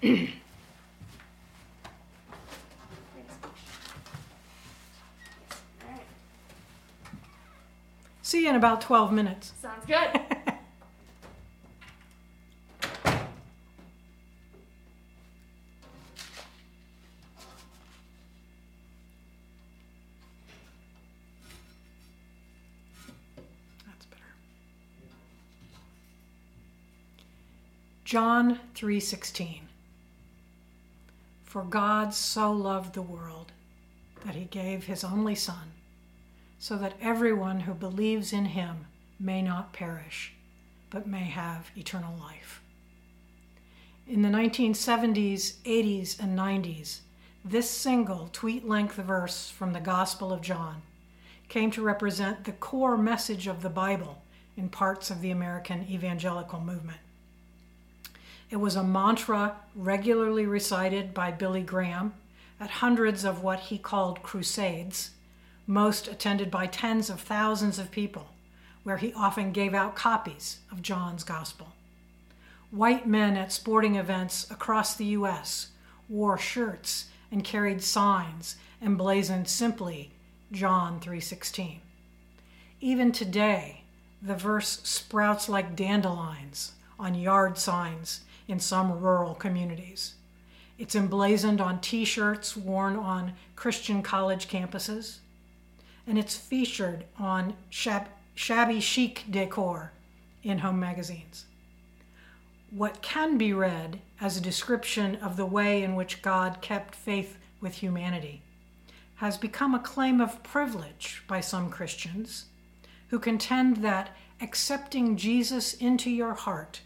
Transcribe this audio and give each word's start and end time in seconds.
See 8.22 8.44
you 8.44 8.48
in 8.48 8.56
about 8.56 8.80
12 8.80 9.12
minutes. 9.12 9.52
Sounds 9.60 9.84
good. 9.84 9.94
That's 23.84 24.06
better. 24.06 24.22
John 28.04 28.60
3:16 28.74 29.69
For 31.50 31.64
God 31.64 32.14
so 32.14 32.52
loved 32.52 32.94
the 32.94 33.02
world 33.02 33.50
that 34.24 34.36
he 34.36 34.44
gave 34.44 34.84
his 34.84 35.02
only 35.02 35.34
son 35.34 35.72
so 36.60 36.76
that 36.76 36.94
everyone 37.00 37.58
who 37.58 37.74
believes 37.74 38.32
in 38.32 38.44
him 38.44 38.86
may 39.18 39.42
not 39.42 39.72
perish 39.72 40.32
but 40.90 41.08
may 41.08 41.24
have 41.24 41.72
eternal 41.76 42.16
life. 42.16 42.62
In 44.06 44.22
the 44.22 44.28
1970s, 44.28 45.54
80s, 45.64 46.20
and 46.20 46.38
90s, 46.38 47.00
this 47.44 47.68
single 47.68 48.30
tweet 48.32 48.64
length 48.64 48.94
verse 48.94 49.50
from 49.50 49.72
the 49.72 49.80
Gospel 49.80 50.32
of 50.32 50.42
John 50.42 50.82
came 51.48 51.72
to 51.72 51.82
represent 51.82 52.44
the 52.44 52.52
core 52.52 52.96
message 52.96 53.48
of 53.48 53.62
the 53.62 53.68
Bible 53.68 54.22
in 54.56 54.68
parts 54.68 55.10
of 55.10 55.20
the 55.20 55.32
American 55.32 55.84
evangelical 55.90 56.60
movement. 56.60 57.00
It 58.50 58.56
was 58.56 58.74
a 58.74 58.82
mantra 58.82 59.54
regularly 59.76 60.44
recited 60.44 61.14
by 61.14 61.30
Billy 61.30 61.62
Graham 61.62 62.14
at 62.58 62.70
hundreds 62.70 63.24
of 63.24 63.44
what 63.44 63.60
he 63.60 63.78
called 63.78 64.24
crusades, 64.24 65.10
most 65.68 66.08
attended 66.08 66.50
by 66.50 66.66
tens 66.66 67.08
of 67.08 67.20
thousands 67.20 67.78
of 67.78 67.92
people, 67.92 68.26
where 68.82 68.96
he 68.96 69.14
often 69.14 69.52
gave 69.52 69.72
out 69.72 69.94
copies 69.94 70.58
of 70.72 70.82
John's 70.82 71.22
Gospel. 71.22 71.68
White 72.72 73.06
men 73.06 73.36
at 73.36 73.52
sporting 73.52 73.94
events 73.94 74.50
across 74.50 74.96
the 74.96 75.06
U.S. 75.06 75.68
wore 76.08 76.36
shirts 76.36 77.06
and 77.30 77.44
carried 77.44 77.84
signs 77.84 78.56
emblazoned 78.82 79.46
simply 79.46 80.10
John 80.50 80.98
3:16. 80.98 81.78
Even 82.80 83.12
today, 83.12 83.84
the 84.20 84.34
verse 84.34 84.80
sprouts 84.82 85.48
like 85.48 85.76
dandelions 85.76 86.72
on 86.98 87.14
yard 87.14 87.56
signs 87.56 88.22
in 88.50 88.58
some 88.58 89.00
rural 89.00 89.34
communities. 89.34 90.14
It's 90.76 90.96
emblazoned 90.96 91.60
on 91.60 91.80
t-shirts 91.80 92.56
worn 92.56 92.96
on 92.96 93.34
Christian 93.54 94.02
college 94.02 94.48
campuses, 94.48 95.18
and 96.06 96.18
it's 96.18 96.36
featured 96.36 97.04
on 97.18 97.54
shab- 97.70 98.08
shabby 98.34 98.80
chic 98.80 99.24
decor 99.30 99.92
in 100.42 100.58
home 100.58 100.80
magazines. 100.80 101.44
What 102.70 103.02
can 103.02 103.38
be 103.38 103.52
read 103.52 104.00
as 104.20 104.36
a 104.36 104.40
description 104.40 105.16
of 105.16 105.36
the 105.36 105.46
way 105.46 105.82
in 105.84 105.94
which 105.94 106.22
God 106.22 106.60
kept 106.60 106.94
faith 106.94 107.38
with 107.60 107.74
humanity 107.74 108.42
has 109.16 109.36
become 109.36 109.74
a 109.74 109.80
claim 109.80 110.20
of 110.20 110.42
privilege 110.42 111.22
by 111.28 111.40
some 111.40 111.70
Christians 111.70 112.46
who 113.08 113.18
contend 113.18 113.78
that 113.78 114.16
accepting 114.40 115.16
Jesus 115.16 115.74
into 115.74 116.10
your 116.10 116.34
heart 116.34 116.80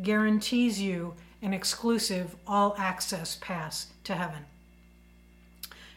guarantees 0.00 0.80
you 0.80 1.14
an 1.42 1.52
exclusive 1.52 2.36
all-access 2.46 3.36
pass 3.40 3.88
to 4.04 4.14
heaven. 4.14 4.46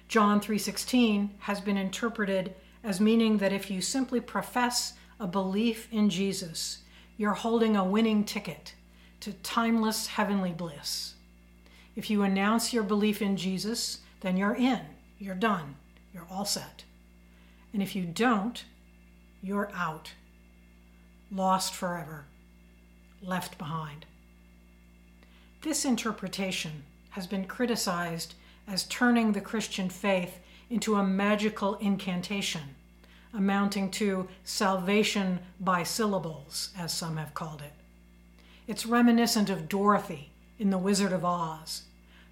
John 0.08 0.42
3:16 0.42 1.32
has 1.40 1.62
been 1.62 1.78
interpreted 1.78 2.56
as 2.84 3.00
meaning 3.00 3.38
that 3.38 3.54
if 3.54 3.72
you 3.72 3.82
simply 3.82 4.20
profess 4.20 4.94
a 5.20 5.28
belief 5.28 5.88
in 5.92 6.10
Jesus, 6.10 6.80
you're 7.18 7.34
holding 7.34 7.78
a 7.78 7.84
winning 7.84 8.24
ticket 8.24 8.76
to 9.22 9.34
timeless 9.34 10.08
heavenly 10.08 10.52
bliss. 10.52 11.16
If 11.96 12.10
you 12.10 12.24
announce 12.24 12.74
your 12.74 12.84
belief 12.84 13.22
in 13.22 13.38
Jesus, 13.38 14.02
then 14.20 14.36
you're 14.38 14.56
in, 14.56 14.82
you're 15.18 15.34
done, 15.34 15.76
you're 16.14 16.28
all 16.30 16.46
set. 16.46 16.84
And 17.74 17.82
if 17.82 17.96
you 17.96 18.06
don't, 18.06 18.64
you're 19.42 19.72
out, 19.74 20.12
lost 21.32 21.74
forever, 21.74 22.26
left 23.26 23.58
behind. 23.58 24.06
This 25.62 25.86
interpretation 25.86 26.84
has 27.12 27.28
been 27.28 27.46
criticized 27.46 28.36
as 28.68 28.84
turning 28.84 29.32
the 29.32 29.42
Christian 29.42 29.90
faith 29.90 30.40
into 30.70 30.96
a 30.96 31.04
magical 31.04 31.76
incantation, 31.76 32.76
amounting 33.34 33.92
to 33.92 34.28
salvation 34.44 35.40
by 35.60 35.84
syllables, 35.84 36.70
as 36.78 36.94
some 36.94 37.18
have 37.18 37.34
called 37.34 37.62
it. 37.62 37.74
It's 38.68 38.86
reminiscent 38.86 39.50
of 39.50 39.70
Dorothy 39.70 40.32
in 40.58 40.70
The 40.70 40.78
Wizard 40.78 41.12
of 41.12 41.24
Oz, 41.24 41.84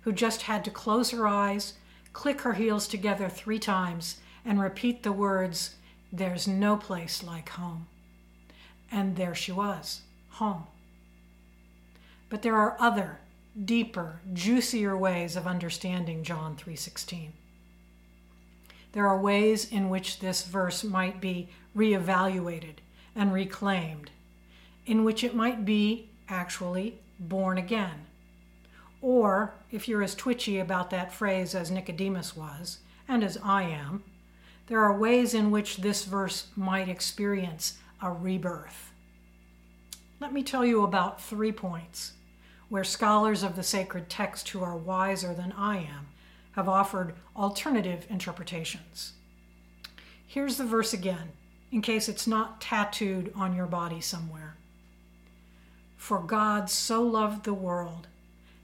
who 0.01 0.11
just 0.11 0.43
had 0.43 0.65
to 0.65 0.71
close 0.71 1.11
her 1.11 1.27
eyes, 1.27 1.73
click 2.11 2.41
her 2.41 2.53
heels 2.53 2.87
together 2.87 3.29
three 3.29 3.59
times, 3.59 4.17
and 4.45 4.59
repeat 4.59 5.03
the 5.03 5.11
words, 5.11 5.75
There's 6.11 6.47
no 6.47 6.75
place 6.75 7.23
like 7.23 7.49
home. 7.49 7.87
And 8.91 9.15
there 9.15 9.35
she 9.35 9.51
was, 9.51 10.01
home. 10.31 10.65
But 12.33 12.41
there 12.41 12.57
are 12.57 12.75
other, 12.79 13.19
deeper, 13.63 14.19
juicier 14.33 14.97
ways 14.97 15.35
of 15.35 15.45
understanding 15.45 16.23
John 16.23 16.55
3:16. 16.55 17.33
There 18.93 19.07
are 19.07 19.21
ways 19.21 19.71
in 19.71 19.87
which 19.87 20.17
this 20.17 20.41
verse 20.43 20.83
might 20.83 21.21
be 21.21 21.49
reevaluated 21.77 22.77
and 23.13 23.31
reclaimed, 23.31 24.09
in 24.87 25.03
which 25.03 25.23
it 25.23 25.35
might 25.35 25.63
be 25.63 26.09
actually 26.27 26.97
born 27.19 27.59
again. 27.59 28.07
Or, 28.99 29.53
if 29.69 29.87
you're 29.87 30.01
as 30.01 30.15
twitchy 30.15 30.57
about 30.57 30.89
that 30.89 31.13
phrase 31.13 31.53
as 31.53 31.69
Nicodemus 31.69 32.35
was, 32.35 32.79
and 33.07 33.23
as 33.23 33.37
I 33.43 33.61
am, 33.61 34.03
there 34.65 34.83
are 34.83 34.97
ways 34.97 35.35
in 35.35 35.51
which 35.51 35.77
this 35.77 36.05
verse 36.05 36.47
might 36.55 36.89
experience 36.89 37.77
a 38.01 38.11
rebirth. 38.11 38.91
Let 40.19 40.33
me 40.33 40.41
tell 40.41 40.65
you 40.65 40.81
about 40.81 41.21
three 41.21 41.51
points 41.51 42.13
where 42.69 42.83
scholars 42.83 43.43
of 43.43 43.55
the 43.55 43.63
sacred 43.63 44.09
text 44.09 44.49
who 44.49 44.63
are 44.63 44.75
wiser 44.75 45.33
than 45.33 45.53
I 45.53 45.77
am 45.77 46.07
have 46.53 46.69
offered 46.69 47.15
alternative 47.35 48.05
interpretations. 48.09 49.13
Here's 50.25 50.57
the 50.57 50.65
verse 50.65 50.93
again, 50.93 51.31
in 51.71 51.81
case 51.81 52.07
it's 52.07 52.27
not 52.27 52.61
tattooed 52.61 53.31
on 53.35 53.55
your 53.55 53.65
body 53.65 54.01
somewhere. 54.01 54.55
For 55.97 56.19
God 56.19 56.69
so 56.69 57.01
loved 57.01 57.43
the 57.43 57.53
world 57.53 58.07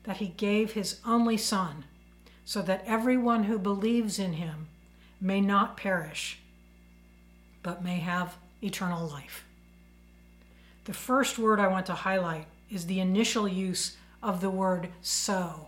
that 0.03 0.17
he 0.17 0.27
gave 0.29 0.73
his 0.73 0.99
only 1.05 1.37
Son, 1.37 1.85
so 2.45 2.61
that 2.63 2.83
everyone 2.85 3.43
who 3.43 3.59
believes 3.59 4.17
in 4.17 4.33
him 4.33 4.67
may 5.21 5.39
not 5.39 5.77
perish, 5.77 6.39
but 7.61 7.83
may 7.83 7.97
have 7.97 8.37
eternal 8.63 9.07
life. 9.07 9.43
The 10.85 10.93
first 10.93 11.37
word 11.37 11.59
I 11.59 11.67
want 11.67 11.85
to 11.85 11.93
highlight 11.93 12.47
is 12.71 12.85
the 12.85 12.99
initial 12.99 13.47
use 13.47 13.97
of 14.21 14.41
the 14.41 14.49
word 14.49 14.89
so. 15.01 15.67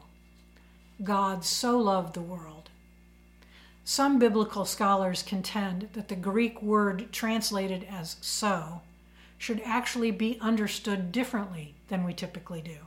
God 1.03 1.43
so 1.43 1.77
loved 1.77 2.13
the 2.13 2.21
world. 2.21 2.69
Some 3.83 4.19
biblical 4.19 4.65
scholars 4.65 5.23
contend 5.23 5.89
that 5.93 6.07
the 6.07 6.15
Greek 6.15 6.61
word 6.61 7.11
translated 7.11 7.85
as 7.89 8.17
so 8.21 8.81
should 9.37 9.61
actually 9.65 10.11
be 10.11 10.37
understood 10.39 11.11
differently 11.11 11.73
than 11.87 12.03
we 12.03 12.13
typically 12.13 12.61
do. 12.61 12.77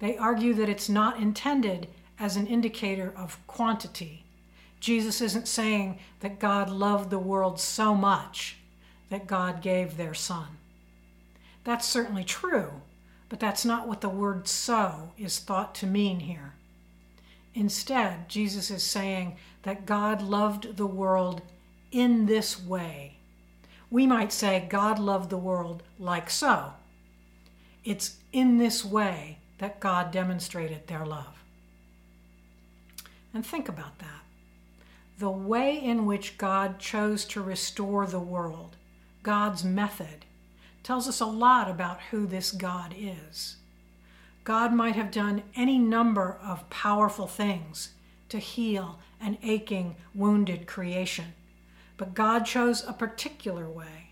They 0.00 0.16
argue 0.18 0.52
that 0.54 0.68
it's 0.68 0.88
not 0.88 1.18
intended 1.18 1.88
as 2.18 2.36
an 2.36 2.46
indicator 2.46 3.12
of 3.16 3.44
quantity. 3.46 4.24
Jesus 4.78 5.22
isn't 5.22 5.48
saying 5.48 5.98
that 6.20 6.38
God 6.38 6.68
loved 6.68 7.08
the 7.08 7.18
world 7.18 7.58
so 7.58 7.94
much 7.94 8.58
that 9.08 9.26
God 9.26 9.62
gave 9.62 9.96
their 9.96 10.14
son. 10.14 10.58
That's 11.64 11.88
certainly 11.88 12.24
true, 12.24 12.82
but 13.34 13.40
that's 13.40 13.64
not 13.64 13.88
what 13.88 14.00
the 14.00 14.08
word 14.08 14.46
so 14.46 15.10
is 15.18 15.40
thought 15.40 15.74
to 15.74 15.88
mean 15.88 16.20
here. 16.20 16.52
Instead, 17.52 18.28
Jesus 18.28 18.70
is 18.70 18.84
saying 18.84 19.34
that 19.64 19.86
God 19.86 20.22
loved 20.22 20.76
the 20.76 20.86
world 20.86 21.42
in 21.90 22.26
this 22.26 22.62
way. 22.62 23.16
We 23.90 24.06
might 24.06 24.32
say 24.32 24.68
God 24.68 25.00
loved 25.00 25.30
the 25.30 25.36
world 25.36 25.82
like 25.98 26.30
so. 26.30 26.74
It's 27.84 28.18
in 28.32 28.58
this 28.58 28.84
way 28.84 29.38
that 29.58 29.80
God 29.80 30.12
demonstrated 30.12 30.86
their 30.86 31.04
love. 31.04 31.42
And 33.34 33.44
think 33.44 33.68
about 33.68 33.98
that. 33.98 34.22
The 35.18 35.28
way 35.28 35.76
in 35.76 36.06
which 36.06 36.38
God 36.38 36.78
chose 36.78 37.24
to 37.24 37.42
restore 37.42 38.06
the 38.06 38.20
world, 38.20 38.76
God's 39.24 39.64
method, 39.64 40.24
tells 40.84 41.08
us 41.08 41.20
a 41.20 41.26
lot 41.26 41.68
about 41.68 42.00
who 42.10 42.26
this 42.26 42.52
God 42.52 42.94
is. 42.96 43.56
God 44.44 44.72
might 44.72 44.94
have 44.94 45.10
done 45.10 45.42
any 45.56 45.78
number 45.78 46.38
of 46.42 46.68
powerful 46.70 47.26
things 47.26 47.94
to 48.28 48.38
heal 48.38 48.98
an 49.20 49.38
aching, 49.42 49.96
wounded 50.14 50.66
creation. 50.66 51.32
But 51.96 52.14
God 52.14 52.44
chose 52.44 52.84
a 52.86 52.92
particular 52.92 53.68
way. 53.68 54.10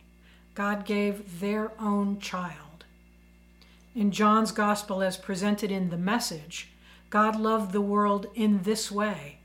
God 0.55 0.87
gave 0.87 1.41
their 1.41 1.73
own 1.79 2.19
child. 2.19 2.85
In 3.95 4.11
John's 4.11 4.53
Gospel, 4.53 5.03
as 5.03 5.19
presented 5.19 5.71
in 5.71 5.91
the 5.91 5.99
message, 5.99 6.71
God 7.11 7.39
loved 7.39 7.73
the 7.73 7.81
world 7.83 8.27
in 8.35 8.63
this 8.63 8.91
way. 8.91 9.39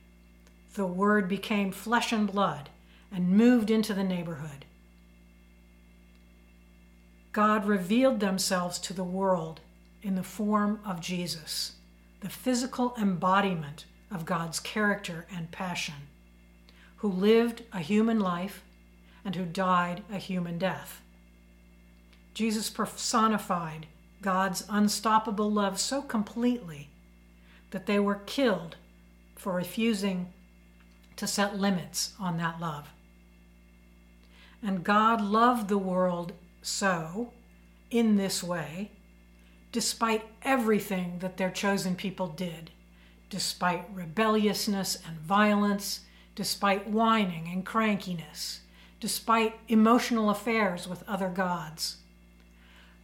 The 0.75 0.85
Word 0.85 1.27
became 1.27 1.73
flesh 1.73 2.13
and 2.13 2.31
blood 2.31 2.69
and 3.11 3.29
moved 3.29 3.69
into 3.69 3.93
the 3.93 4.03
neighborhood. 4.03 4.63
God 7.37 7.67
revealed 7.67 8.19
themselves 8.19 8.79
to 8.79 8.93
the 8.93 9.03
world 9.03 9.59
in 10.01 10.15
the 10.15 10.23
form 10.23 10.79
of 10.83 10.99
Jesus, 10.99 11.73
the 12.21 12.29
physical 12.29 12.95
embodiment 12.99 13.85
of 14.09 14.25
God's 14.25 14.59
character 14.59 15.27
and 15.31 15.51
passion, 15.51 16.07
who 16.95 17.07
lived 17.07 17.61
a 17.71 17.77
human 17.77 18.19
life 18.19 18.63
and 19.23 19.35
who 19.35 19.45
died 19.45 20.01
a 20.11 20.17
human 20.17 20.57
death. 20.57 21.03
Jesus 22.33 22.71
personified 22.71 23.85
God's 24.23 24.65
unstoppable 24.67 25.51
love 25.51 25.79
so 25.79 26.01
completely 26.01 26.89
that 27.69 27.85
they 27.85 27.99
were 27.99 28.23
killed 28.25 28.77
for 29.35 29.53
refusing 29.53 30.33
to 31.17 31.27
set 31.27 31.59
limits 31.59 32.13
on 32.19 32.37
that 32.37 32.59
love. 32.59 32.89
And 34.63 34.83
God 34.83 35.21
loved 35.21 35.67
the 35.67 35.77
world 35.77 36.33
so, 36.61 37.31
in 37.89 38.17
this 38.17 38.43
way, 38.43 38.91
despite 39.71 40.25
everything 40.43 41.19
that 41.19 41.37
their 41.37 41.51
chosen 41.51 41.95
people 41.95 42.27
did, 42.27 42.71
despite 43.29 43.85
rebelliousness 43.93 44.97
and 45.05 45.17
violence, 45.19 46.01
despite 46.35 46.89
whining 46.89 47.47
and 47.51 47.65
crankiness, 47.65 48.59
despite 48.99 49.59
emotional 49.67 50.29
affairs 50.29 50.87
with 50.87 51.07
other 51.07 51.29
gods. 51.29 51.97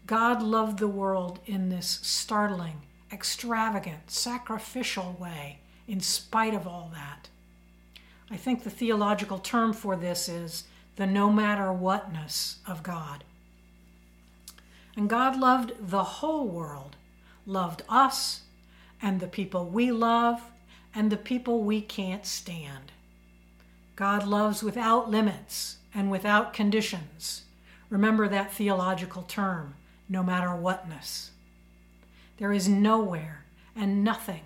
God 0.06 0.42
loved 0.42 0.80
the 0.80 0.88
world 0.88 1.40
in 1.46 1.70
this 1.70 2.00
startling, 2.02 2.82
extravagant, 3.12 4.10
sacrificial 4.12 5.16
way, 5.20 5.60
in 5.88 6.00
spite 6.00 6.54
of 6.54 6.68
all 6.68 6.92
that. 6.94 7.30
I 8.30 8.38
think 8.38 8.64
the 8.64 8.70
theological 8.70 9.38
term 9.38 9.74
for 9.74 9.96
this 9.96 10.28
is 10.28 10.64
the 10.96 11.06
no 11.06 11.32
matter 11.32 11.72
whatness 11.72 12.58
of 12.68 12.84
God. 12.84 13.24
And 14.96 15.10
God 15.10 15.40
loved 15.40 15.74
the 15.80 16.04
whole 16.04 16.48
world, 16.48 16.96
loved 17.46 17.82
us 17.90 18.42
and 19.02 19.20
the 19.20 19.28
people 19.28 19.66
we 19.66 19.92
love 19.92 20.42
and 20.96 21.12
the 21.12 21.18
people 21.18 21.62
we 21.62 21.82
can't 21.82 22.26
stand. 22.26 22.92
God 23.96 24.26
loves 24.26 24.64
without 24.64 25.10
limits 25.10 25.78
and 25.94 26.10
without 26.10 26.54
conditions. 26.54 27.44
Remember 27.90 28.28
that 28.28 28.52
theological 28.52 29.24
term, 29.24 29.76
no 30.10 30.24
matter 30.24 30.56
whatness. 30.56 31.32
There 32.38 32.52
is 32.52 32.68
nowhere 32.68 33.46
and 33.76 34.04
nothing 34.04 34.42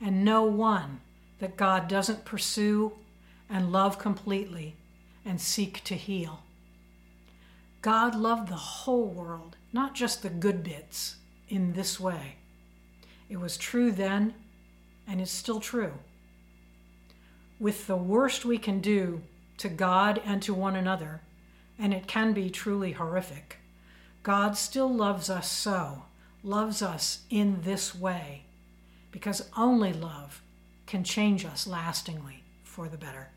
and 0.00 0.24
no 0.24 0.44
one 0.44 1.00
that 1.38 1.56
God 1.56 1.88
doesn't 1.88 2.24
pursue 2.24 2.92
and 3.48 3.72
love 3.72 3.98
completely 3.98 4.76
and 5.24 5.40
seek 5.40 5.82
to 5.84 5.94
heal. 5.94 6.40
God 7.84 8.14
loved 8.14 8.48
the 8.48 8.54
whole 8.54 9.04
world, 9.04 9.56
not 9.70 9.94
just 9.94 10.22
the 10.22 10.30
good 10.30 10.62
bits, 10.62 11.16
in 11.50 11.74
this 11.74 12.00
way. 12.00 12.36
It 13.28 13.36
was 13.36 13.58
true 13.58 13.92
then, 13.92 14.32
and 15.06 15.20
it's 15.20 15.30
still 15.30 15.60
true. 15.60 15.92
With 17.60 17.86
the 17.86 17.98
worst 17.98 18.46
we 18.46 18.56
can 18.56 18.80
do 18.80 19.20
to 19.58 19.68
God 19.68 20.18
and 20.24 20.40
to 20.44 20.54
one 20.54 20.76
another, 20.76 21.20
and 21.78 21.92
it 21.92 22.06
can 22.06 22.32
be 22.32 22.48
truly 22.48 22.92
horrific, 22.92 23.58
God 24.22 24.56
still 24.56 24.88
loves 24.88 25.28
us 25.28 25.52
so, 25.52 26.04
loves 26.42 26.80
us 26.80 27.24
in 27.28 27.60
this 27.64 27.94
way, 27.94 28.44
because 29.10 29.50
only 29.58 29.92
love 29.92 30.40
can 30.86 31.04
change 31.04 31.44
us 31.44 31.66
lastingly 31.66 32.44
for 32.62 32.88
the 32.88 32.96
better. 32.96 33.28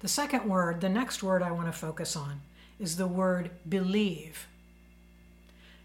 The 0.00 0.08
second 0.08 0.44
word, 0.44 0.82
the 0.82 0.90
next 0.90 1.22
word 1.22 1.42
I 1.42 1.52
want 1.52 1.68
to 1.68 1.72
focus 1.72 2.16
on, 2.16 2.42
is 2.78 2.96
the 2.96 3.06
word 3.06 3.50
believe. 3.68 4.46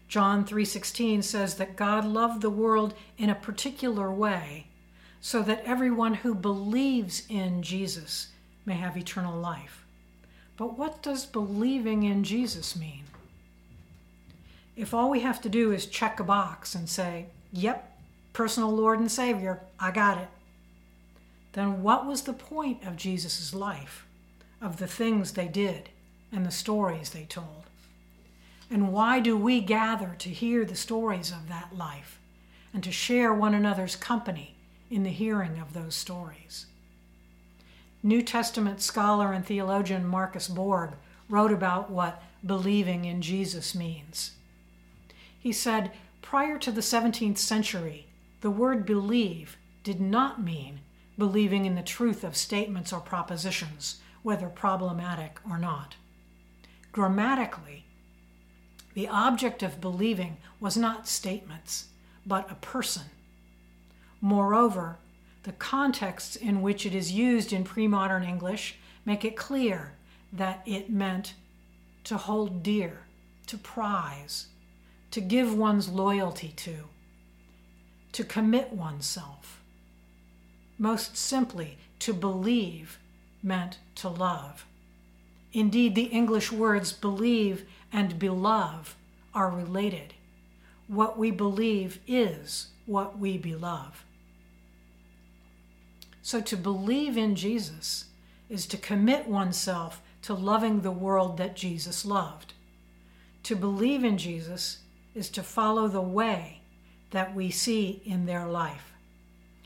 John 0.08 0.44
3:16 0.44 1.22
says 1.22 1.54
that 1.54 1.76
God 1.76 2.04
loved 2.04 2.42
the 2.42 2.50
world 2.50 2.94
in 3.16 3.30
a 3.30 3.34
particular 3.34 4.12
way 4.12 4.66
so 5.20 5.42
that 5.42 5.64
everyone 5.64 6.14
who 6.14 6.34
believes 6.34 7.22
in 7.28 7.62
Jesus 7.62 8.28
may 8.66 8.74
have 8.74 8.96
eternal 8.96 9.40
life. 9.40 9.84
But 10.56 10.76
what 10.76 11.02
does 11.02 11.24
believing 11.24 12.02
in 12.02 12.24
Jesus 12.24 12.76
mean? 12.76 13.04
If 14.76 14.92
all 14.92 15.08
we 15.08 15.20
have 15.20 15.40
to 15.42 15.48
do 15.48 15.72
is 15.72 15.86
check 15.86 16.20
a 16.20 16.24
box 16.24 16.74
and 16.74 16.88
say, 16.88 17.26
"Yep, 17.52 17.98
personal 18.32 18.70
Lord 18.70 19.00
and 19.00 19.10
Savior, 19.10 19.62
I 19.78 19.92
got 19.92 20.18
it." 20.18 20.28
Then 21.52 21.82
what 21.82 22.06
was 22.06 22.22
the 22.22 22.32
point 22.32 22.82
of 22.84 22.96
Jesus' 22.96 23.54
life, 23.54 24.04
of 24.60 24.76
the 24.76 24.86
things 24.86 25.32
they 25.32 25.48
did? 25.48 25.90
And 26.32 26.46
the 26.46 26.50
stories 26.50 27.10
they 27.10 27.24
told? 27.24 27.64
And 28.70 28.92
why 28.92 29.20
do 29.20 29.36
we 29.36 29.60
gather 29.60 30.14
to 30.18 30.30
hear 30.30 30.64
the 30.64 30.74
stories 30.74 31.30
of 31.30 31.48
that 31.48 31.76
life 31.76 32.18
and 32.72 32.82
to 32.82 32.90
share 32.90 33.34
one 33.34 33.54
another's 33.54 33.96
company 33.96 34.56
in 34.90 35.02
the 35.02 35.10
hearing 35.10 35.58
of 35.58 35.74
those 35.74 35.94
stories? 35.94 36.66
New 38.02 38.22
Testament 38.22 38.80
scholar 38.80 39.32
and 39.32 39.44
theologian 39.44 40.06
Marcus 40.06 40.48
Borg 40.48 40.92
wrote 41.28 41.52
about 41.52 41.90
what 41.90 42.22
believing 42.44 43.04
in 43.04 43.22
Jesus 43.22 43.74
means. 43.74 44.32
He 45.38 45.52
said, 45.52 45.92
prior 46.20 46.58
to 46.58 46.72
the 46.72 46.80
17th 46.80 47.38
century, 47.38 48.06
the 48.40 48.50
word 48.50 48.86
believe 48.86 49.56
did 49.84 50.00
not 50.00 50.42
mean 50.42 50.80
believing 51.18 51.66
in 51.66 51.74
the 51.74 51.82
truth 51.82 52.24
of 52.24 52.36
statements 52.36 52.92
or 52.92 53.00
propositions, 53.00 54.00
whether 54.22 54.48
problematic 54.48 55.38
or 55.48 55.58
not. 55.58 55.96
Grammatically, 56.92 57.84
the 58.92 59.08
object 59.08 59.62
of 59.62 59.80
believing 59.80 60.36
was 60.60 60.76
not 60.76 61.08
statements, 61.08 61.86
but 62.26 62.50
a 62.50 62.56
person. 62.56 63.04
Moreover, 64.20 64.98
the 65.44 65.52
contexts 65.52 66.36
in 66.36 66.60
which 66.62 66.84
it 66.84 66.94
is 66.94 67.10
used 67.10 67.52
in 67.52 67.64
pre 67.64 67.88
modern 67.88 68.22
English 68.22 68.76
make 69.06 69.24
it 69.24 69.36
clear 69.36 69.94
that 70.32 70.62
it 70.66 70.90
meant 70.90 71.34
to 72.04 72.16
hold 72.16 72.62
dear, 72.62 73.00
to 73.46 73.56
prize, 73.56 74.48
to 75.10 75.20
give 75.20 75.56
one's 75.56 75.88
loyalty 75.88 76.52
to, 76.56 76.84
to 78.12 78.22
commit 78.22 78.72
oneself. 78.72 79.62
Most 80.78 81.16
simply, 81.16 81.78
to 82.00 82.12
believe 82.12 82.98
meant 83.42 83.78
to 83.96 84.08
love. 84.08 84.66
Indeed, 85.52 85.94
the 85.94 86.04
English 86.04 86.50
words 86.50 86.92
believe 86.92 87.66
and 87.92 88.18
belove 88.18 88.96
are 89.34 89.50
related. 89.50 90.14
What 90.86 91.18
we 91.18 91.30
believe 91.30 91.98
is 92.06 92.68
what 92.86 93.18
we 93.18 93.38
belove. 93.38 94.04
So 96.22 96.40
to 96.40 96.56
believe 96.56 97.16
in 97.16 97.34
Jesus 97.34 98.06
is 98.48 98.66
to 98.66 98.76
commit 98.76 99.26
oneself 99.26 100.00
to 100.22 100.34
loving 100.34 100.80
the 100.80 100.90
world 100.90 101.36
that 101.38 101.56
Jesus 101.56 102.04
loved. 102.04 102.54
To 103.44 103.56
believe 103.56 104.04
in 104.04 104.18
Jesus 104.18 104.78
is 105.14 105.28
to 105.30 105.42
follow 105.42 105.88
the 105.88 106.00
way 106.00 106.60
that 107.10 107.34
we 107.34 107.50
see 107.50 108.00
in 108.04 108.24
their 108.24 108.46
life, 108.46 108.92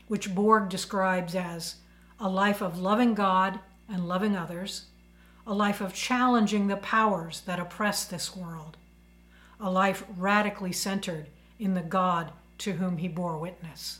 which 0.07 0.33
Borg 0.33 0.67
describes 0.69 1.35
as 1.35 1.75
a 2.19 2.27
life 2.27 2.61
of 2.61 2.79
loving 2.79 3.13
God 3.13 3.59
and 3.87 4.07
loving 4.07 4.35
others 4.35 4.85
a 5.47 5.53
life 5.53 5.79
of 5.79 5.93
challenging 5.93 6.67
the 6.67 6.75
powers 6.75 7.41
that 7.45 7.59
oppress 7.59 8.03
this 8.03 8.35
world, 8.35 8.75
a 9.61 9.71
life 9.71 10.03
radically 10.17 10.73
centered 10.73 11.27
in 11.57 11.73
the 11.73 11.81
God 11.81 12.31
to 12.57 12.73
whom 12.73 12.97
he 12.97 13.07
bore 13.07 13.37
witness. 13.37 13.99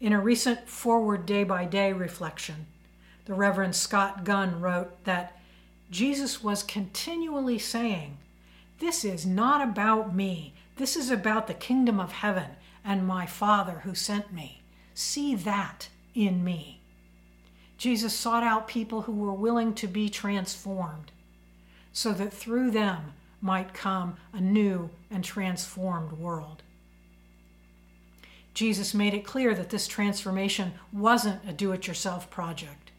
In 0.00 0.14
a 0.14 0.20
recent 0.20 0.66
Forward 0.66 1.26
Day 1.26 1.44
by 1.44 1.66
Day 1.66 1.92
reflection, 1.92 2.66
the 3.26 3.34
Reverend 3.34 3.76
Scott 3.76 4.24
Gunn 4.24 4.62
wrote 4.62 5.04
that 5.04 5.38
Jesus 5.90 6.42
was 6.42 6.62
continually 6.62 7.58
saying, 7.58 8.16
This 8.78 9.04
is 9.04 9.26
not 9.26 9.60
about 9.60 10.14
me. 10.14 10.54
This 10.76 10.96
is 10.96 11.10
about 11.10 11.46
the 11.46 11.54
kingdom 11.54 12.00
of 12.00 12.12
heaven 12.12 12.52
and 12.82 13.06
my 13.06 13.26
Father 13.26 13.82
who 13.84 13.94
sent 13.94 14.32
me. 14.32 14.62
See 14.94 15.34
that 15.34 15.90
in 16.14 16.42
me. 16.42 16.79
Jesus 17.80 18.12
sought 18.12 18.42
out 18.42 18.68
people 18.68 19.00
who 19.00 19.12
were 19.12 19.32
willing 19.32 19.72
to 19.72 19.86
be 19.86 20.10
transformed 20.10 21.10
so 21.94 22.12
that 22.12 22.30
through 22.30 22.70
them 22.70 23.14
might 23.40 23.72
come 23.72 24.18
a 24.34 24.40
new 24.40 24.90
and 25.10 25.24
transformed 25.24 26.12
world. 26.12 26.62
Jesus 28.52 28.92
made 28.92 29.14
it 29.14 29.24
clear 29.24 29.54
that 29.54 29.70
this 29.70 29.88
transformation 29.88 30.74
wasn't 30.92 31.40
a 31.48 31.54
do 31.54 31.72
it 31.72 31.86
yourself 31.86 32.28
project. 32.28 32.90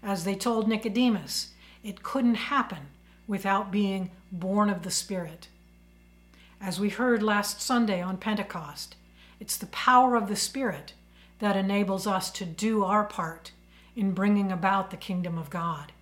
As 0.00 0.22
they 0.22 0.36
told 0.36 0.68
Nicodemus, 0.68 1.48
it 1.82 2.04
couldn't 2.04 2.36
happen 2.36 2.86
without 3.26 3.72
being 3.72 4.12
born 4.30 4.70
of 4.70 4.84
the 4.84 4.92
Spirit. 4.92 5.48
As 6.60 6.78
we 6.78 6.88
heard 6.88 7.20
last 7.20 7.60
Sunday 7.60 8.00
on 8.00 8.18
Pentecost, 8.18 8.94
it's 9.40 9.56
the 9.56 9.66
power 9.66 10.14
of 10.14 10.28
the 10.28 10.36
Spirit 10.36 10.92
that 11.40 11.56
enables 11.56 12.06
us 12.06 12.30
to 12.30 12.44
do 12.44 12.84
our 12.84 13.02
part 13.02 13.50
in 13.96 14.12
bringing 14.12 14.50
about 14.50 14.90
the 14.90 14.96
kingdom 14.96 15.38
of 15.38 15.50
God, 15.50 15.92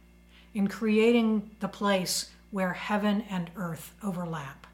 in 0.55 0.69
creating 0.69 1.51
the 1.61 1.69
place 1.69 2.31
where 2.51 2.73
heaven 2.73 3.25
and 3.31 3.51
earth 3.57 3.95
overlap. 4.03 4.67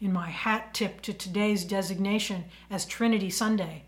In 0.00 0.12
my 0.12 0.28
hat 0.28 0.74
tip 0.74 1.00
to 1.02 1.12
today's 1.12 1.64
designation 1.64 2.44
as 2.70 2.84
Trinity 2.84 3.30
Sunday, 3.30 3.82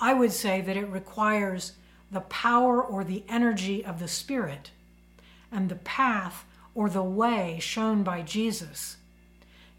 I 0.00 0.14
would 0.14 0.32
say 0.32 0.60
that 0.60 0.76
it 0.76 0.88
requires 0.88 1.72
the 2.10 2.22
power 2.22 2.82
or 2.82 3.04
the 3.04 3.24
energy 3.28 3.84
of 3.84 4.00
the 4.00 4.08
Spirit 4.08 4.70
and 5.52 5.68
the 5.68 5.76
path 5.76 6.44
or 6.74 6.88
the 6.88 7.02
way 7.02 7.58
shown 7.60 8.02
by 8.02 8.22
Jesus 8.22 8.96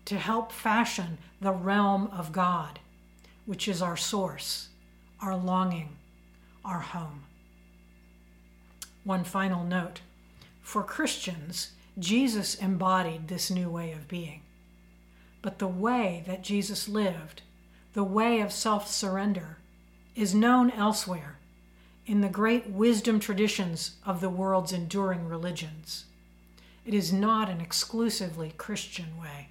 to 0.05 0.17
help 0.17 0.51
fashion 0.51 1.17
the 1.41 1.51
realm 1.51 2.07
of 2.07 2.31
God, 2.31 2.79
which 3.45 3.67
is 3.67 3.81
our 3.81 3.97
source, 3.97 4.69
our 5.19 5.35
longing, 5.35 5.89
our 6.63 6.79
home. 6.79 7.23
One 9.05 9.23
final 9.23 9.63
note 9.63 10.01
for 10.61 10.83
Christians, 10.83 11.71
Jesus 11.97 12.55
embodied 12.55 13.27
this 13.27 13.51
new 13.51 13.69
way 13.69 13.91
of 13.91 14.07
being. 14.07 14.41
But 15.43 15.59
the 15.59 15.67
way 15.67 16.23
that 16.25 16.41
Jesus 16.41 16.89
lived, 16.89 17.43
the 17.93 18.03
way 18.03 18.41
of 18.41 18.51
self 18.51 18.91
surrender, 18.91 19.59
is 20.15 20.33
known 20.33 20.71
elsewhere 20.71 21.37
in 22.07 22.21
the 22.21 22.29
great 22.29 22.67
wisdom 22.67 23.19
traditions 23.19 23.97
of 24.05 24.21
the 24.21 24.29
world's 24.29 24.73
enduring 24.73 25.29
religions. 25.29 26.05
It 26.83 26.95
is 26.95 27.13
not 27.13 27.47
an 27.47 27.61
exclusively 27.61 28.53
Christian 28.57 29.19
way. 29.21 29.49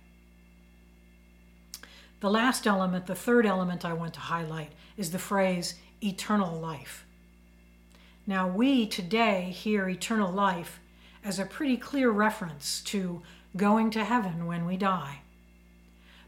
The 2.18 2.30
last 2.30 2.66
element, 2.66 3.06
the 3.06 3.14
third 3.14 3.46
element 3.46 3.84
I 3.84 3.92
want 3.92 4.14
to 4.14 4.20
highlight, 4.20 4.73
is 4.96 5.12
the 5.12 5.18
phrase 5.20 5.75
eternal 6.02 6.58
life. 6.58 7.03
Now, 8.26 8.48
we 8.48 8.86
today 8.86 9.50
hear 9.54 9.88
eternal 9.88 10.32
life 10.32 10.80
as 11.22 11.38
a 11.38 11.44
pretty 11.44 11.76
clear 11.76 12.10
reference 12.10 12.80
to 12.82 13.22
going 13.56 13.90
to 13.90 14.04
heaven 14.04 14.46
when 14.46 14.64
we 14.64 14.78
die. 14.78 15.20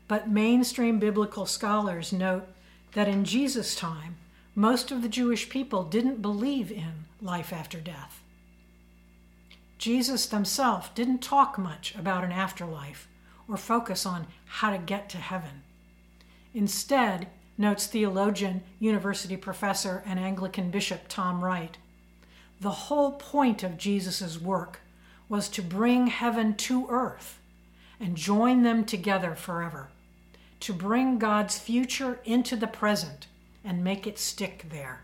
But 0.07 0.29
mainstream 0.29 0.99
biblical 0.99 1.47
scholars 1.47 2.13
note 2.13 2.47
that 2.93 3.09
in 3.09 3.25
Jesus' 3.25 3.75
time, 3.75 4.17
most 4.55 4.91
of 4.91 5.03
the 5.03 5.09
Jewish 5.09 5.49
people 5.49 5.85
didn't 5.85 6.23
believe 6.23 6.71
in 6.71 7.07
life 7.21 7.53
after 7.53 7.81
death. 7.81 8.23
Jesus 9.79 10.31
himself 10.31 10.95
didn't 10.95 11.19
talk 11.19 11.59
much 11.59 11.95
about 11.95 12.25
an 12.25 12.33
afterlife 12.33 13.09
or 13.49 13.57
focus 13.57 14.05
on 14.05 14.27
how 14.47 14.71
to 14.71 14.79
get 14.79 15.09
to 15.11 15.19
heaven. 15.19 15.63
Instead, 16.55 17.29
notes 17.59 17.87
theologian, 17.87 18.63
university 18.79 19.37
professor, 19.37 20.03
and 20.07 20.19
Anglican 20.19 20.71
bishop 20.71 21.03
Tom 21.09 21.45
Wright, 21.45 21.77
the 22.61 22.71
whole 22.71 23.13
point 23.13 23.63
of 23.63 23.79
Jesus' 23.79 24.41
work 24.41 24.81
was 25.29 25.49
to 25.51 25.63
bring 25.63 26.07
heaven 26.07 26.55
to 26.55 26.87
earth 26.89 27.39
and 27.99 28.17
join 28.17 28.63
them 28.63 28.85
together 28.85 29.35
forever, 29.35 29.89
to 30.61 30.73
bring 30.73 31.19
God's 31.19 31.59
future 31.59 32.21
into 32.25 32.57
the 32.57 32.67
present 32.67 33.27
and 33.65 33.83
make 33.83 34.07
it 34.07 34.19
stick 34.19 34.67
there. 34.71 35.01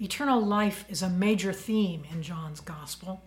Eternal 0.00 0.40
life 0.40 0.84
is 0.88 1.02
a 1.02 1.08
major 1.08 1.52
theme 1.52 2.04
in 2.12 2.22
John's 2.22 2.60
Gospel, 2.60 3.20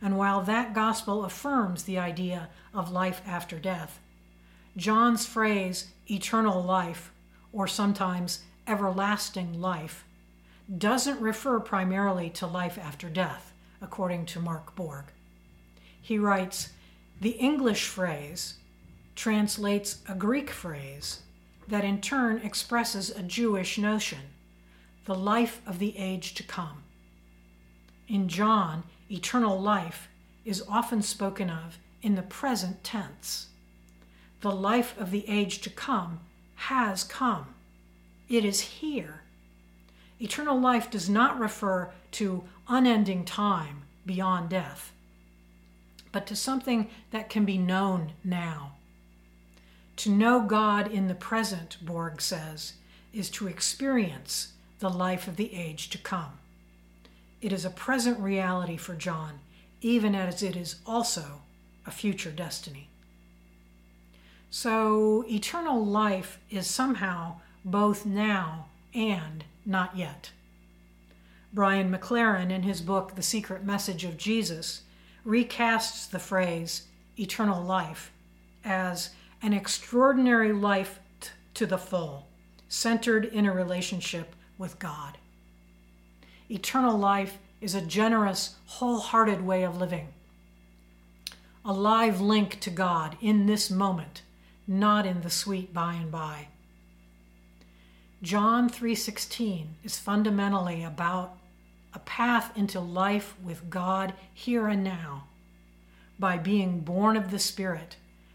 and 0.00 0.16
while 0.16 0.42
that 0.42 0.74
Gospel 0.74 1.24
affirms 1.24 1.82
the 1.82 1.98
idea 1.98 2.48
of 2.74 2.90
life 2.92 3.22
after 3.26 3.58
death, 3.58 3.98
John's 4.76 5.26
phrase, 5.26 5.88
eternal 6.10 6.62
life, 6.62 7.10
or 7.52 7.66
sometimes 7.66 8.40
everlasting 8.66 9.60
life, 9.60 10.04
doesn't 10.78 11.20
refer 11.20 11.60
primarily 11.60 12.30
to 12.30 12.46
life 12.46 12.78
after 12.78 13.08
death, 13.08 13.52
according 13.80 14.26
to 14.26 14.40
Mark 14.40 14.74
Borg. 14.74 15.06
He 16.00 16.18
writes 16.18 16.70
The 17.20 17.30
English 17.30 17.86
phrase 17.86 18.54
translates 19.14 19.98
a 20.08 20.14
Greek 20.14 20.50
phrase 20.50 21.22
that 21.68 21.84
in 21.84 22.00
turn 22.00 22.38
expresses 22.38 23.10
a 23.10 23.22
Jewish 23.22 23.78
notion 23.78 24.20
the 25.04 25.14
life 25.14 25.60
of 25.66 25.78
the 25.78 25.96
age 25.96 26.34
to 26.34 26.42
come. 26.42 26.82
In 28.08 28.28
John, 28.28 28.82
eternal 29.10 29.60
life 29.60 30.08
is 30.44 30.64
often 30.68 31.00
spoken 31.00 31.48
of 31.48 31.78
in 32.02 32.16
the 32.16 32.22
present 32.22 32.82
tense. 32.82 33.48
The 34.40 34.50
life 34.50 34.98
of 34.98 35.12
the 35.12 35.28
age 35.28 35.60
to 35.60 35.70
come 35.70 36.20
has 36.56 37.04
come, 37.04 37.54
it 38.28 38.44
is 38.44 38.60
here. 38.60 39.22
Eternal 40.20 40.58
life 40.58 40.90
does 40.90 41.08
not 41.08 41.38
refer 41.38 41.90
to 42.12 42.44
unending 42.68 43.24
time 43.24 43.82
beyond 44.04 44.48
death, 44.48 44.92
but 46.12 46.26
to 46.26 46.36
something 46.36 46.88
that 47.10 47.28
can 47.28 47.44
be 47.44 47.58
known 47.58 48.12
now. 48.24 48.72
To 49.96 50.10
know 50.10 50.40
God 50.40 50.90
in 50.90 51.08
the 51.08 51.14
present, 51.14 51.76
Borg 51.82 52.20
says, 52.20 52.74
is 53.12 53.30
to 53.30 53.48
experience 53.48 54.52
the 54.78 54.90
life 54.90 55.26
of 55.26 55.36
the 55.36 55.54
age 55.54 55.90
to 55.90 55.98
come. 55.98 56.38
It 57.40 57.52
is 57.52 57.64
a 57.64 57.70
present 57.70 58.18
reality 58.18 58.76
for 58.76 58.94
John, 58.94 59.40
even 59.80 60.14
as 60.14 60.42
it 60.42 60.56
is 60.56 60.76
also 60.86 61.42
a 61.86 61.90
future 61.90 62.30
destiny. 62.30 62.88
So, 64.50 65.24
eternal 65.28 65.84
life 65.84 66.38
is 66.50 66.66
somehow 66.66 67.40
both 67.64 68.06
now 68.06 68.66
and 68.94 69.44
not 69.66 69.96
yet. 69.96 70.30
Brian 71.52 71.90
McLaren, 71.90 72.50
in 72.50 72.62
his 72.62 72.80
book, 72.80 73.14
The 73.14 73.22
Secret 73.22 73.64
Message 73.64 74.04
of 74.04 74.16
Jesus, 74.16 74.82
recasts 75.26 76.08
the 76.08 76.18
phrase 76.18 76.86
eternal 77.18 77.62
life 77.62 78.12
as 78.64 79.10
an 79.42 79.52
extraordinary 79.52 80.52
life 80.52 81.00
t- 81.20 81.30
to 81.54 81.66
the 81.66 81.78
full, 81.78 82.26
centered 82.68 83.24
in 83.24 83.46
a 83.46 83.52
relationship 83.52 84.34
with 84.58 84.78
God. 84.78 85.18
Eternal 86.50 86.96
life 86.96 87.38
is 87.60 87.74
a 87.74 87.80
generous, 87.80 88.56
wholehearted 88.66 89.40
way 89.40 89.64
of 89.64 89.78
living, 89.78 90.08
a 91.64 91.72
live 91.72 92.20
link 92.20 92.60
to 92.60 92.70
God 92.70 93.16
in 93.20 93.46
this 93.46 93.70
moment, 93.70 94.22
not 94.66 95.06
in 95.06 95.22
the 95.22 95.30
sweet 95.30 95.72
by 95.74 95.94
and 95.94 96.12
by. 96.12 96.48
John 98.26 98.68
3:16 98.68 99.76
is 99.84 100.00
fundamentally 100.00 100.82
about 100.82 101.38
a 101.94 102.00
path 102.00 102.56
into 102.56 102.80
life 102.80 103.38
with 103.40 103.70
God 103.70 104.14
here 104.34 104.66
and 104.66 104.82
now 104.82 105.28
by 106.18 106.36
being 106.36 106.80
born 106.80 107.16
of 107.16 107.30
the 107.30 107.38
Spirit 107.38 107.94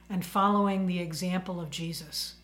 and 0.10 0.26
following 0.26 0.88
the 0.88 1.00
example 1.00 1.60
of 1.60 1.70
Jesus. 1.70 2.36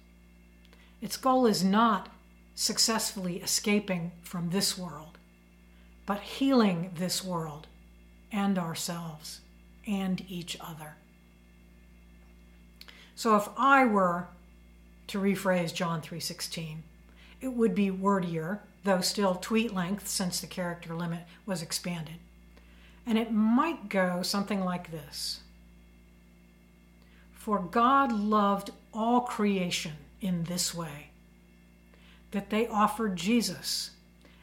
Its 0.99 1.15
goal 1.15 1.45
is 1.45 1.63
not 1.63 2.09
successfully 2.53 3.41
escaping 3.41 4.11
from 4.23 4.49
this 4.49 4.77
world, 4.77 5.17
but 6.05 6.19
healing 6.19 6.91
this 6.95 7.23
world 7.23 7.67
and 8.29 8.59
ourselves 8.59 9.39
and 9.87 10.21
each 10.27 10.57
other. 10.59 10.95
So 13.15 13.37
if 13.37 13.47
I 13.55 13.85
were 13.85 14.27
to 15.07 15.17
rephrase 15.17 15.73
John 15.73 16.01
3:16, 16.01 16.83
it 17.41 17.49
would 17.49 17.75
be 17.75 17.91
wordier, 17.91 18.61
though 18.83 19.01
still 19.01 19.35
tweet 19.35 19.73
length 19.73 20.07
since 20.07 20.39
the 20.39 20.47
character 20.47 20.95
limit 20.95 21.21
was 21.45 21.61
expanded. 21.61 22.15
And 23.05 23.17
it 23.17 23.31
might 23.31 23.89
go 23.89 24.21
something 24.21 24.63
like 24.63 24.91
this 24.91 25.41
For 27.33 27.59
God 27.59 28.11
loved 28.11 28.71
all 28.93 29.21
creation 29.21 29.93
in 30.19 30.43
this 30.43 30.73
way 30.73 31.11
that 32.31 32.49
they 32.49 32.67
offered 32.67 33.15
Jesus 33.15 33.91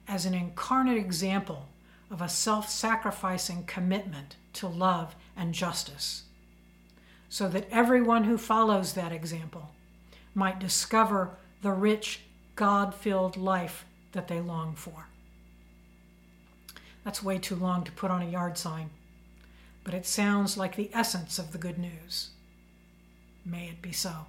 as 0.08 0.24
an 0.24 0.34
incarnate 0.34 0.96
example 0.96 1.68
of 2.10 2.22
a 2.22 2.28
self 2.28 2.68
sacrificing 2.68 3.64
commitment 3.64 4.36
to 4.54 4.68
love 4.68 5.16
and 5.36 5.52
justice, 5.52 6.22
so 7.28 7.48
that 7.48 7.68
everyone 7.70 8.24
who 8.24 8.38
follows 8.38 8.92
that 8.92 9.12
example 9.12 9.70
might 10.34 10.58
discover 10.58 11.36
the 11.62 11.72
rich 11.72 12.20
God 12.56 12.94
filled 12.94 13.36
life 13.36 13.84
that 14.12 14.28
they 14.28 14.40
long 14.40 14.74
for. 14.74 15.06
That's 17.04 17.22
way 17.22 17.38
too 17.38 17.56
long 17.56 17.84
to 17.84 17.92
put 17.92 18.10
on 18.10 18.22
a 18.22 18.30
yard 18.30 18.56
sign. 18.56 18.90
but 19.84 19.94
it 19.94 20.06
sounds 20.06 20.56
like 20.56 20.74
the 20.76 20.90
essence 20.94 21.38
of 21.38 21.52
the 21.52 21.58
good 21.58 21.78
news. 21.78 22.30
May 23.44 23.68
it 23.68 23.82
be 23.82 23.92
so. 23.92 24.26